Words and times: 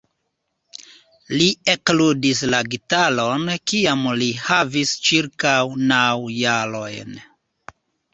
Li 1.41 1.49
ekludis 1.73 2.39
la 2.53 2.61
gitaron 2.75 3.43
kiam 3.71 4.01
li 4.21 4.29
havis 4.47 4.95
ĉirkaŭ 5.09 5.53
naŭ 5.93 6.01
jarojn. 6.37 7.13